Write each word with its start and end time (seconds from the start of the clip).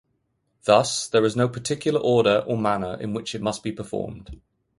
Thus, 0.63 1.07
there 1.07 1.23
is 1.23 1.35
no 1.35 1.47
particular 1.47 1.99
order 1.99 2.43
or 2.47 2.57
manner 2.57 2.97
in 2.99 3.13
which 3.13 3.35
it 3.35 3.41
must 3.43 3.61
be 3.61 3.71
performed. 3.71 4.41